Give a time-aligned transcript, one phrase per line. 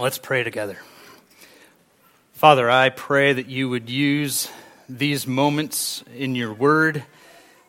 [0.00, 0.78] Let's pray together.
[2.34, 4.48] Father, I pray that you would use
[4.88, 7.02] these moments in your word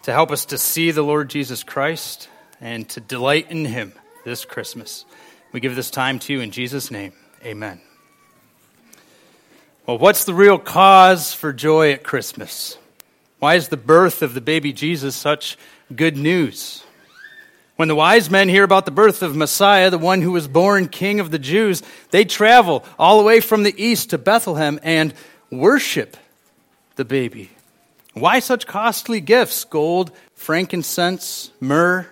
[0.03, 2.29] to help us to see the Lord Jesus Christ
[2.61, 3.93] and to delight in him
[4.25, 5.05] this Christmas.
[5.53, 7.13] We give this time to you in Jesus' name.
[7.43, 7.81] Amen.
[9.87, 12.77] Well, what's the real cause for joy at Christmas?
[13.39, 15.57] Why is the birth of the baby Jesus such
[15.95, 16.83] good news?
[17.79, 20.89] When the wise men hear about the birth of Messiah, the one who was born
[20.89, 25.13] king of the Jews, they travel all the way from the east to Bethlehem and
[25.49, 26.17] worship
[26.97, 27.51] the baby.
[28.13, 29.63] Why such costly gifts?
[29.63, 32.05] Gold, frankincense, myrrh.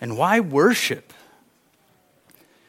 [0.00, 1.12] And why worship?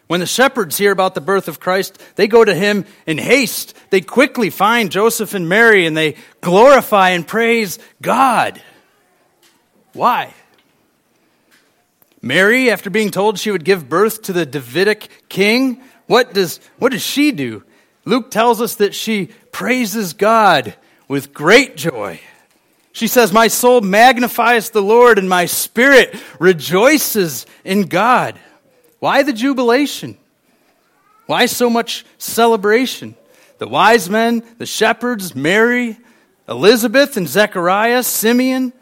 [0.06, 3.76] When the shepherds hear about the birth of Christ, they go to him in haste.
[3.90, 8.62] They quickly find Joseph and Mary and they glorify and praise God.
[9.94, 10.36] Why?
[12.22, 16.92] Mary, after being told she would give birth to the Davidic king, what does, what
[16.92, 17.64] does she do?
[18.06, 20.76] Luke tells us that she praises God
[21.08, 22.20] with great joy.
[22.94, 28.38] She says, My soul magnifies the Lord, and my spirit rejoices in God.
[29.00, 30.18] Why the jubilation?
[31.26, 33.16] Why so much celebration?
[33.58, 35.98] The wise men, the shepherds, Mary,
[36.50, 38.74] Elizabeth, and Zechariah, Simeon,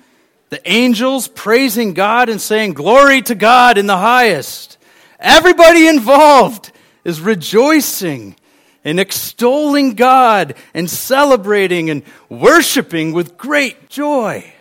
[0.49, 4.77] the angels praising God and saying, Glory to God in the highest.
[5.19, 6.71] Everybody involved
[7.03, 8.35] is rejoicing
[8.83, 14.53] and extolling God and celebrating and worshiping with great joy.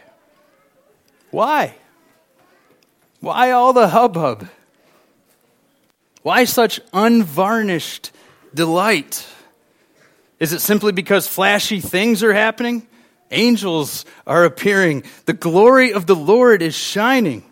[1.31, 1.75] Why?
[3.21, 4.49] Why all the hubbub?
[6.23, 8.11] Why such unvarnished
[8.55, 9.27] delight?
[10.41, 12.88] Is it simply because flashy things are happening?
[13.31, 15.05] Angels are appearing.
[15.27, 17.45] The glory of the Lord is shining.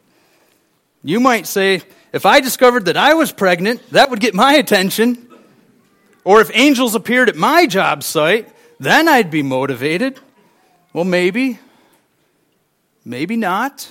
[1.02, 5.28] You might say, if I discovered that I was pregnant, that would get my attention.
[6.24, 8.48] Or if angels appeared at my job site,
[8.80, 10.18] then I'd be motivated.
[10.92, 11.58] Well, maybe.
[13.05, 13.90] Maybe not.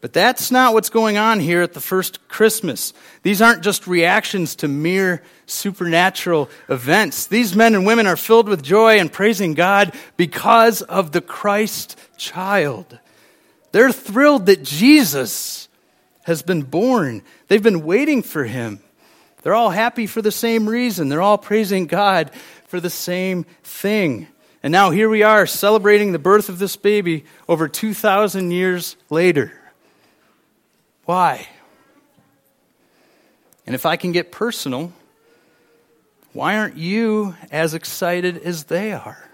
[0.00, 2.94] But that's not what's going on here at the first Christmas.
[3.22, 7.26] These aren't just reactions to mere supernatural events.
[7.26, 11.98] These men and women are filled with joy and praising God because of the Christ
[12.16, 12.98] child.
[13.72, 15.68] They're thrilled that Jesus
[16.24, 17.22] has been born.
[17.48, 18.80] They've been waiting for him.
[19.42, 21.10] They're all happy for the same reason.
[21.10, 22.30] They're all praising God
[22.68, 24.28] for the same thing.
[24.62, 29.59] And now here we are celebrating the birth of this baby over 2,000 years later.
[31.04, 31.48] Why?
[33.66, 34.92] And if I can get personal,
[36.32, 39.28] why aren't you as excited as they are?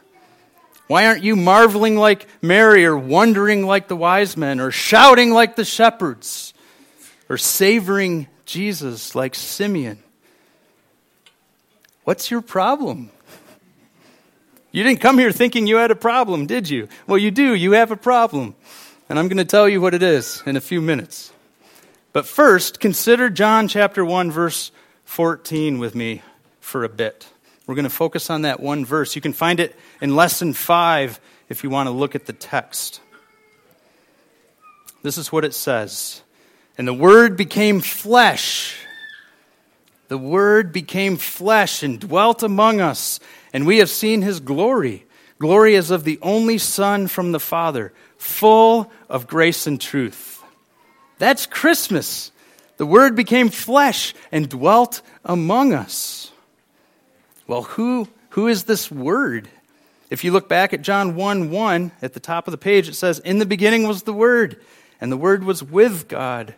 [0.89, 5.57] Why aren't you marveling like Mary or wondering like the wise men or shouting like
[5.57, 6.55] the shepherds
[7.29, 9.99] or savoring Jesus like Simeon?
[12.05, 13.11] What's your problem?
[14.71, 16.89] You didn't come here thinking you had a problem, did you?
[17.07, 17.55] Well, you do.
[17.55, 18.55] You have a problem.
[19.09, 21.33] And I'm going to tell you what it is in a few minutes.
[22.17, 24.73] But first, consider John chapter 1, verse
[25.05, 26.23] 14 with me
[26.61, 27.29] for a bit.
[27.67, 29.15] We're going to focus on that one verse.
[29.15, 33.03] You can find it in lesson 5 if you want to look at the text.
[35.03, 36.23] This is what it says
[36.79, 38.79] And the Word became flesh.
[40.09, 43.21] The Word became flesh and dwelt among us,
[43.53, 45.05] and we have seen his glory.
[45.39, 50.36] Glory as of the only Son from the Father, full of grace and truth.
[51.19, 52.31] That's Christmas.
[52.77, 56.31] The Word became flesh and dwelt among us.
[57.47, 59.49] Well, who, who is this Word?
[60.11, 62.95] If you look back at John 1 1, at the top of the page, it
[62.95, 64.61] says, In the beginning was the Word,
[65.01, 66.55] and the Word was with God,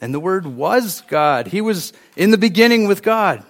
[0.00, 1.48] and the Word was God.
[1.48, 3.44] He was in the beginning with God.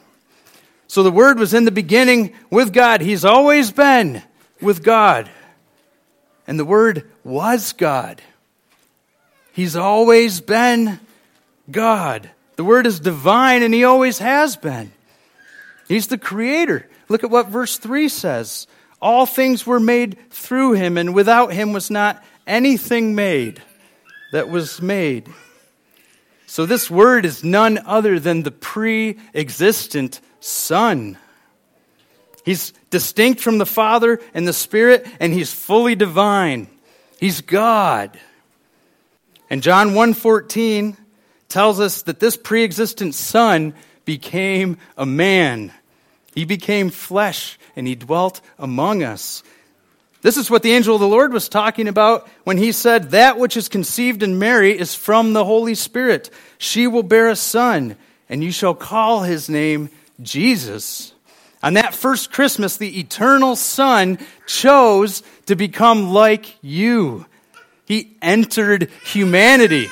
[0.87, 3.01] So the Word was in the beginning with God.
[3.01, 4.23] He's always been
[4.61, 5.31] with God.
[6.47, 8.23] And the Word was God.
[9.53, 10.99] He's always been
[11.71, 12.31] God.
[12.57, 14.93] The Word is divine, and He always has been.
[15.89, 16.89] He's the Creator.
[17.09, 18.67] Look at what verse 3 says
[19.01, 23.63] All things were made through Him, and without Him was not anything made
[24.33, 25.29] that was made.
[26.47, 31.19] So, this Word is none other than the pre existent Son.
[32.45, 36.69] He's distinct from the Father and the Spirit, and He's fully divine.
[37.21, 38.19] He's God.
[39.53, 40.97] And John 1:14
[41.51, 43.75] tells us that this pre-existent son
[44.07, 45.73] became a man.
[46.35, 49.43] He became flesh and he dwelt among us.
[50.23, 53.39] This is what the angel of the Lord was talking about when he said, That
[53.39, 56.31] which is conceived in Mary is from the Holy Spirit.
[56.57, 57.97] She will bear a son,
[58.31, 59.91] and you shall call his name
[60.23, 61.13] Jesus.
[61.63, 67.27] On that first Christmas, the eternal Son chose to become like you.
[67.93, 69.91] He entered humanity.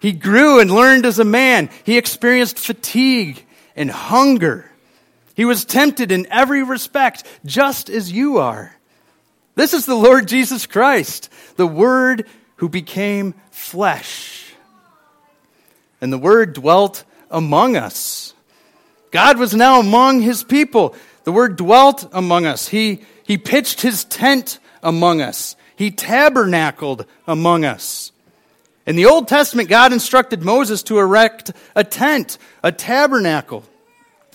[0.00, 1.70] He grew and learned as a man.
[1.84, 3.46] He experienced fatigue
[3.76, 4.68] and hunger.
[5.36, 8.74] He was tempted in every respect, just as you are.
[9.54, 12.26] This is the Lord Jesus Christ, the Word
[12.56, 14.52] who became flesh.
[16.00, 18.34] And the Word dwelt among us.
[19.12, 20.96] God was now among his people.
[21.22, 22.66] The Word dwelt among us.
[22.66, 25.54] He, he pitched his tent among us.
[25.76, 28.12] He tabernacled among us.
[28.86, 33.64] In the Old Testament, God instructed Moses to erect a tent, a tabernacle,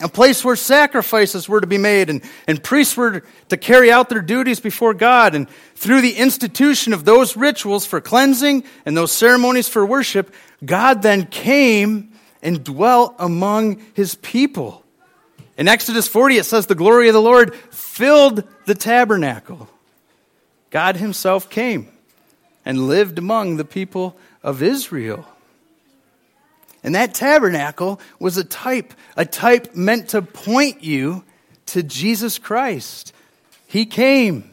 [0.01, 4.09] a place where sacrifices were to be made and, and priests were to carry out
[4.09, 5.35] their duties before God.
[5.35, 10.33] And through the institution of those rituals for cleansing and those ceremonies for worship,
[10.63, 12.11] God then came
[12.41, 14.83] and dwelt among his people.
[15.57, 19.69] In Exodus 40, it says, The glory of the Lord filled the tabernacle.
[20.71, 21.87] God himself came
[22.65, 25.27] and lived among the people of Israel.
[26.83, 31.23] And that tabernacle was a type, a type meant to point you
[31.67, 33.13] to Jesus Christ.
[33.67, 34.51] He came,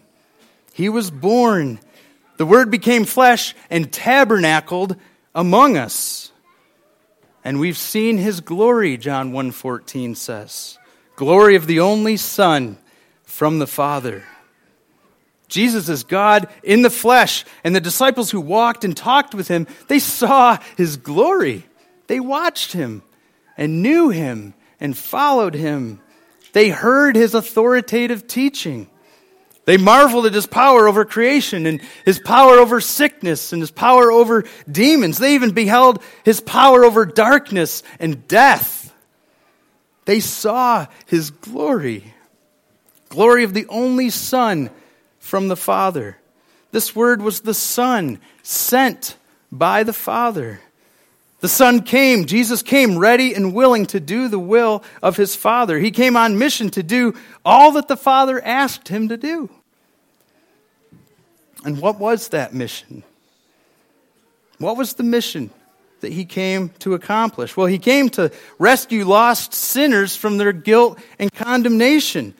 [0.74, 1.80] He was born.
[2.36, 4.96] The Word became flesh and tabernacled
[5.34, 6.30] among us.
[7.42, 10.78] And we've seen His glory, John 1.14 says.
[11.16, 12.78] Glory of the only Son
[13.24, 14.24] from the Father.
[15.48, 19.66] Jesus is God in the flesh, and the disciples who walked and talked with him,
[19.88, 21.64] they saw his glory.
[22.06, 23.02] They watched him
[23.56, 26.00] and knew him and followed him.
[26.52, 28.88] They heard his authoritative teaching.
[29.64, 34.10] They marveled at his power over creation and his power over sickness and his power
[34.10, 35.18] over demons.
[35.18, 38.94] They even beheld his power over darkness and death.
[40.06, 42.14] They saw his glory.
[43.10, 44.70] Glory of the only Son
[45.18, 46.16] from the Father.
[46.70, 49.16] This word was the Son sent
[49.50, 50.60] by the Father.
[51.40, 55.78] The Son came, Jesus came ready and willing to do the will of his Father.
[55.78, 59.48] He came on mission to do all that the Father asked him to do.
[61.64, 63.04] And what was that mission?
[64.58, 65.50] What was the mission
[66.00, 67.56] that he came to accomplish?
[67.56, 72.34] Well, he came to rescue lost sinners from their guilt and condemnation.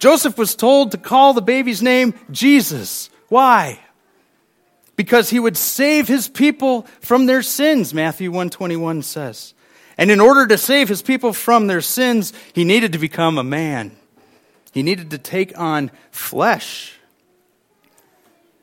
[0.00, 3.08] Joseph was told to call the baby's name Jesus.
[3.28, 3.78] Why?
[5.00, 9.54] because he would save his people from their sins, Matthew 121 says.
[9.96, 13.42] And in order to save his people from their sins, he needed to become a
[13.42, 13.96] man.
[14.72, 16.98] He needed to take on flesh.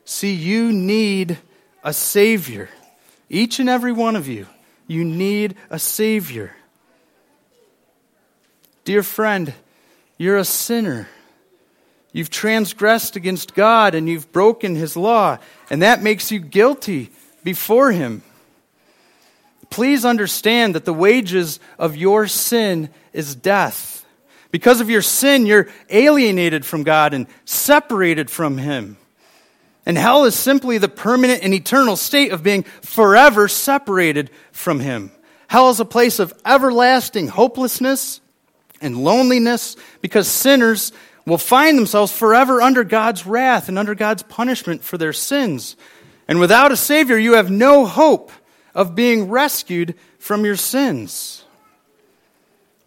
[0.04, 1.38] See, you need
[1.82, 2.68] a Savior.
[3.28, 4.46] Each and every one of you,
[4.86, 6.54] you need a Savior.
[8.84, 9.54] Dear friend,
[10.18, 11.08] you're a sinner.
[12.12, 15.38] You've transgressed against God and you've broken his law,
[15.70, 17.10] and that makes you guilty
[17.44, 18.22] before him.
[19.70, 24.06] Please understand that the wages of your sin is death.
[24.50, 28.96] Because of your sin, you're alienated from God and separated from him.
[29.84, 35.10] And hell is simply the permanent and eternal state of being forever separated from him.
[35.48, 38.20] Hell is a place of everlasting hopelessness
[38.80, 40.92] and loneliness because sinners
[41.28, 45.76] will find themselves forever under God's wrath and under God's punishment for their sins.
[46.26, 48.32] And without a Savior, you have no hope
[48.74, 51.44] of being rescued from your sins.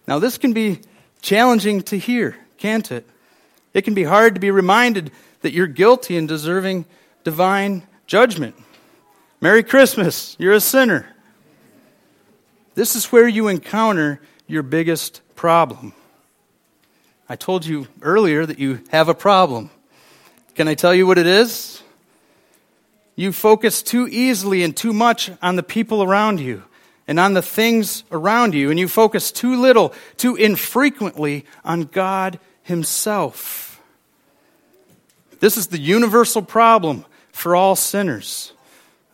[0.08, 0.82] Now, this can be
[1.22, 3.08] challenging to hear, can't it?
[3.74, 6.86] It can be hard to be reminded that you're guilty and deserving
[7.24, 8.56] divine judgment.
[9.40, 11.08] Merry Christmas, you're a sinner.
[12.76, 15.94] This is where you encounter your biggest problem.
[17.32, 19.70] I told you earlier that you have a problem.
[20.54, 21.82] Can I tell you what it is?
[23.16, 26.66] You focus too easily and too much on the people around you
[27.08, 32.38] and on the things around you, and you focus too little, too infrequently on God
[32.64, 33.82] Himself.
[35.40, 38.52] This is the universal problem for all sinners.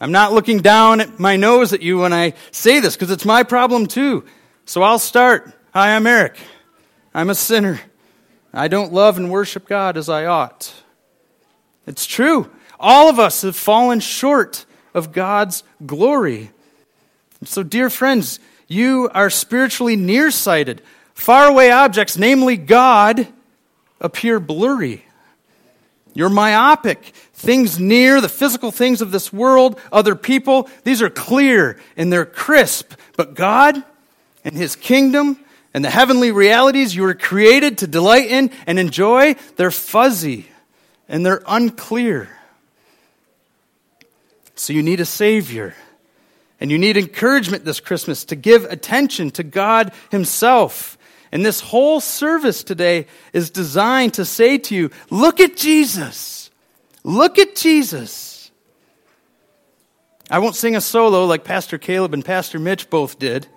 [0.01, 3.25] I'm not looking down at my nose at you when I say this because it's
[3.25, 4.25] my problem too.
[4.65, 5.53] So I'll start.
[5.71, 6.35] Hi, I'm Eric.
[7.13, 7.79] I'm a sinner.
[8.53, 10.73] I don't love and worship God as I ought.
[11.85, 12.49] It's true.
[12.79, 16.51] All of us have fallen short of God's glory.
[17.43, 20.81] So, dear friends, you are spiritually nearsighted.
[21.13, 23.27] Faraway objects, namely God,
[23.99, 25.03] appear blurry.
[26.13, 27.13] You're myopic.
[27.33, 32.25] Things near, the physical things of this world, other people, these are clear and they're
[32.25, 32.93] crisp.
[33.15, 33.83] But God
[34.43, 35.39] and his kingdom
[35.73, 40.47] and the heavenly realities you were created to delight in and enjoy, they're fuzzy
[41.07, 42.29] and they're unclear.
[44.55, 45.75] So you need a Savior.
[46.59, 50.97] And you need encouragement this Christmas to give attention to God Himself.
[51.31, 56.49] And this whole service today is designed to say to you, look at Jesus.
[57.03, 58.49] Look at Jesus.
[60.29, 63.47] I won't sing a solo like Pastor Caleb and Pastor Mitch both did.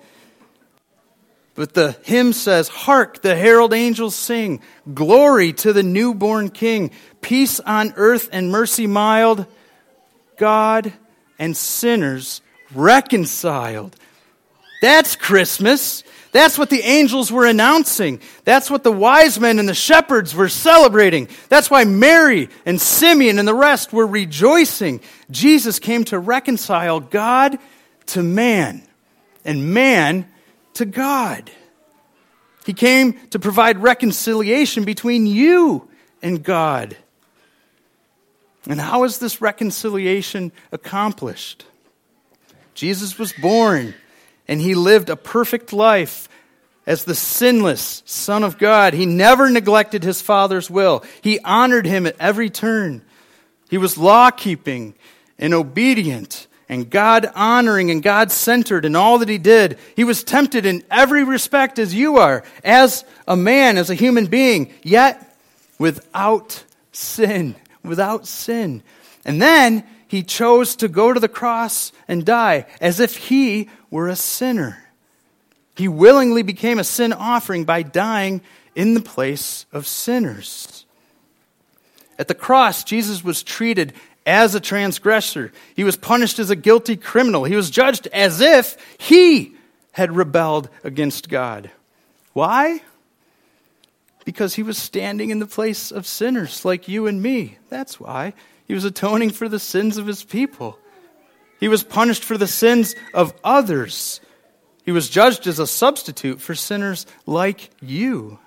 [1.61, 4.63] But the hymn says, Hark, the herald angels sing,
[4.95, 6.91] Glory to the newborn King,
[7.21, 9.45] peace on earth and mercy mild,
[10.39, 10.91] God
[11.39, 12.41] and sinners
[12.75, 13.95] reconciled.
[14.81, 16.03] That's Christmas.
[16.33, 18.23] That's what the angels were announcing.
[18.47, 21.29] That's what the wise men and the shepherds were celebrating.
[21.51, 25.03] That's why Mary and Simeon and the rest were rejoicing.
[25.31, 27.59] Jesus came to reconcile God
[28.07, 28.83] to man
[29.45, 30.27] and man
[30.75, 31.51] to God.
[32.65, 35.89] He came to provide reconciliation between you
[36.23, 36.97] and God.
[38.69, 41.65] And how is this reconciliation accomplished?
[42.75, 43.95] Jesus was born
[44.47, 46.29] and he lived a perfect life
[46.87, 48.95] as the sinless Son of God.
[48.95, 53.03] He never neglected his Father's will, he honored him at every turn.
[53.69, 54.95] He was law keeping
[55.39, 59.77] and obedient and God honoring and God centered in all that he did.
[59.97, 64.27] He was tempted in every respect as you are, as a man, as a human
[64.27, 65.37] being, yet
[65.81, 67.57] without sin.
[67.83, 68.85] Without sin.
[69.25, 74.07] And then he chose to go to the cross and die as if he were
[74.07, 74.79] a sinner.
[75.75, 78.43] He willingly became a sin offering by dying
[78.77, 80.87] in the place of sinners.
[82.17, 83.93] At the cross, Jesus was treated
[84.27, 85.53] as a transgressor.
[85.75, 87.45] He was punished as a guilty criminal.
[87.45, 89.55] He was judged as if he
[89.93, 91.71] had rebelled against God.
[92.33, 92.83] Why?
[94.25, 97.59] Because he was standing in the place of sinners like you and me.
[97.69, 98.35] That's why.
[98.69, 100.79] He was atoning for the sins of his people.
[101.59, 104.21] He was punished for the sins of others.
[104.85, 108.39] He was judged as a substitute for sinners like you.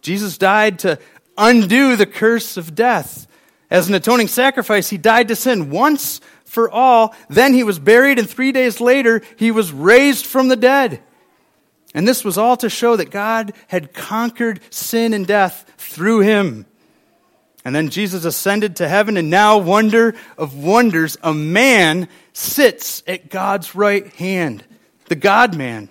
[0.00, 0.98] Jesus died to
[1.38, 3.26] undo the curse of death
[3.72, 7.14] as an atoning sacrifice, he died to sin once for all.
[7.30, 11.02] Then he was buried, and three days later, he was raised from the dead.
[11.94, 16.66] And this was all to show that God had conquered sin and death through him.
[17.64, 23.30] And then Jesus ascended to heaven, and now, wonder of wonders, a man sits at
[23.30, 24.64] God's right hand,
[25.06, 25.88] the God man.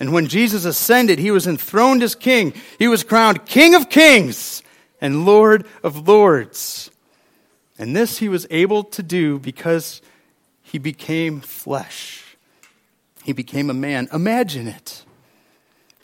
[0.00, 2.54] And when Jesus ascended, he was enthroned as king.
[2.78, 4.62] He was crowned King of kings
[4.98, 6.88] and Lord of lords.
[7.82, 10.02] And this he was able to do because
[10.62, 12.36] he became flesh.
[13.24, 14.08] He became a man.
[14.12, 15.04] Imagine it.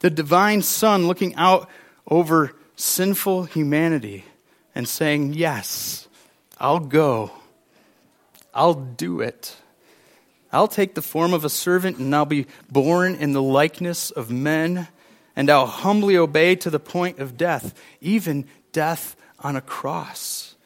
[0.00, 1.70] The divine Son looking out
[2.04, 4.24] over sinful humanity
[4.74, 6.08] and saying, Yes,
[6.58, 7.30] I'll go.
[8.52, 9.54] I'll do it.
[10.52, 14.32] I'll take the form of a servant and I'll be born in the likeness of
[14.32, 14.88] men,
[15.36, 20.56] and I'll humbly obey to the point of death, even death on a cross.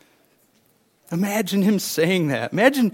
[1.13, 2.53] Imagine him saying that.
[2.53, 2.93] Imagine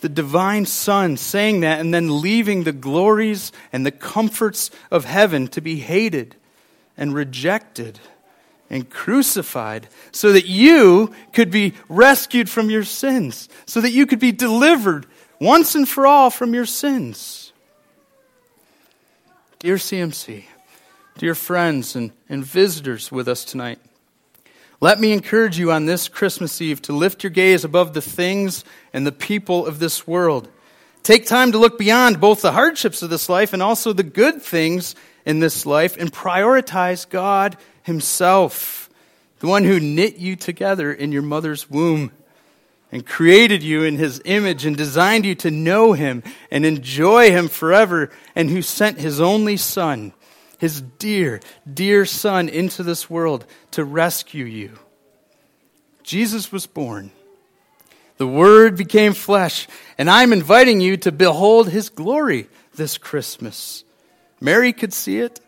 [0.00, 5.46] the divine Son saying that and then leaving the glories and the comforts of heaven
[5.48, 6.34] to be hated
[6.96, 8.00] and rejected
[8.68, 14.18] and crucified so that you could be rescued from your sins, so that you could
[14.18, 15.06] be delivered
[15.40, 17.52] once and for all from your sins.
[19.60, 20.44] Dear CMC,
[21.18, 23.78] dear friends and, and visitors with us tonight,
[24.82, 28.64] let me encourage you on this Christmas Eve to lift your gaze above the things
[28.92, 30.48] and the people of this world.
[31.04, 34.42] Take time to look beyond both the hardships of this life and also the good
[34.42, 38.90] things in this life and prioritize God Himself,
[39.38, 42.10] the one who knit you together in your mother's womb
[42.90, 47.46] and created you in His image and designed you to know Him and enjoy Him
[47.46, 50.12] forever, and who sent His only Son
[50.62, 51.40] his dear,
[51.74, 54.78] dear Son into this world to rescue you.
[56.04, 57.10] Jesus was born.
[58.18, 59.66] The Word became flesh,
[59.98, 63.82] and I'm inviting you to behold His glory this Christmas.
[64.40, 65.40] Mary could see it.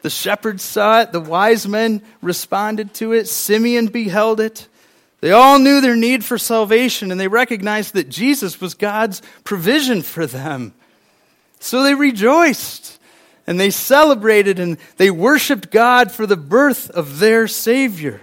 [0.00, 1.12] The shepherds saw it.
[1.12, 3.28] The wise men responded to it.
[3.28, 4.68] Simeon beheld it.
[5.20, 10.00] They all knew their need for salvation, and they recognized that Jesus was God's provision
[10.00, 10.72] for them.
[11.58, 12.99] So they rejoiced
[13.50, 18.20] and they celebrated and they worshiped God for the birth of their Savior.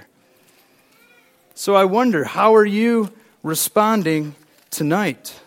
[1.54, 3.12] So I wonder, how are you
[3.44, 4.36] responding
[4.70, 5.38] tonight?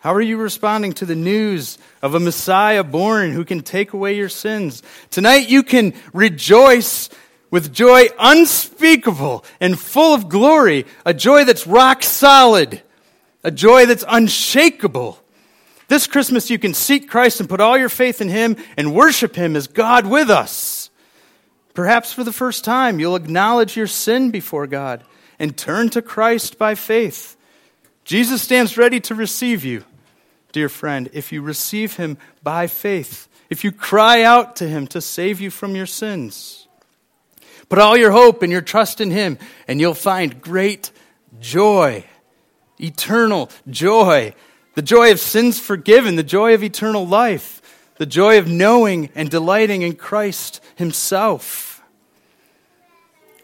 [0.00, 4.16] How are you responding to the news of a Messiah born who can take away
[4.16, 4.82] your sins?
[5.10, 7.10] Tonight you can rejoice
[7.50, 12.80] with joy unspeakable and full of glory, a joy that's rock solid,
[13.42, 15.18] a joy that's unshakable.
[15.88, 19.36] This Christmas you can seek Christ and put all your faith in Him and worship
[19.36, 20.90] Him as God with us.
[21.74, 25.04] Perhaps for the first time you'll acknowledge your sin before God
[25.38, 27.36] and turn to Christ by faith.
[28.04, 29.84] Jesus stands ready to receive you
[30.54, 35.00] dear friend, if you receive him by faith, if you cry out to him to
[35.00, 36.68] save you from your sins.
[37.68, 39.36] Put all your hope and your trust in him,
[39.66, 40.92] and you'll find great
[41.40, 42.04] joy,
[42.78, 44.32] eternal joy,
[44.74, 47.60] the joy of sins forgiven, the joy of eternal life,
[47.96, 51.74] the joy of knowing and delighting in Christ himself.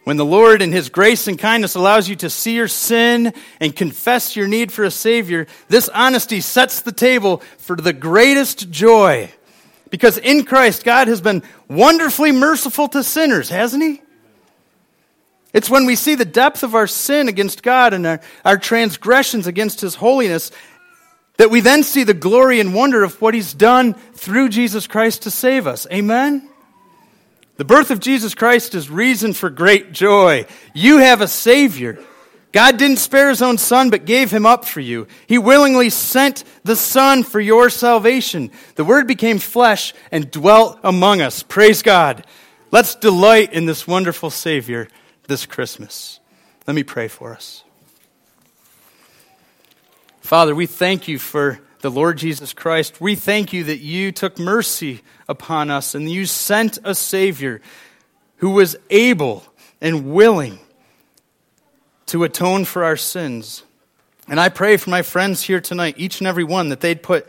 [0.04, 3.76] When the Lord, in His grace and kindness, allows you to see your sin and
[3.76, 9.30] confess your need for a Savior, this honesty sets the table for the greatest joy.
[9.90, 14.02] Because in Christ, God has been wonderfully merciful to sinners, hasn't He?
[15.52, 19.46] It's when we see the depth of our sin against God and our, our transgressions
[19.46, 20.50] against His holiness
[21.40, 25.22] that we then see the glory and wonder of what He's done through Jesus Christ
[25.22, 25.86] to save us.
[25.90, 26.46] Amen?
[27.56, 30.44] The birth of Jesus Christ is reason for great joy.
[30.74, 31.98] You have a Savior.
[32.52, 35.06] God didn't spare his own son, but gave him up for you.
[35.26, 38.50] He willingly sent the Son for your salvation.
[38.74, 41.42] The Word became flesh and dwelt among us.
[41.42, 42.26] Praise God.
[42.70, 44.88] Let's delight in this wonderful Savior
[45.26, 46.20] this Christmas.
[46.66, 47.64] Let me pray for us.
[50.30, 54.38] Father, we thank you for the Lord Jesus Christ, we thank you that you took
[54.38, 57.60] mercy upon us and you sent a Savior
[58.36, 59.42] who was able
[59.80, 60.60] and willing
[62.06, 63.64] to atone for our sins.
[64.28, 67.28] And I pray for my friends here tonight, each and every one, that they'd put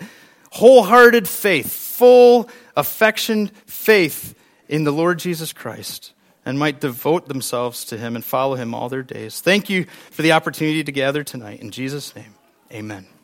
[0.52, 4.36] wholehearted faith, full affection, faith
[4.70, 6.14] in the Lord Jesus Christ
[6.46, 9.42] and might devote themselves to him and follow him all their days.
[9.42, 11.62] Thank you for the opportunity to gather tonight.
[11.62, 12.36] In Jesus' name,
[12.74, 13.21] amen.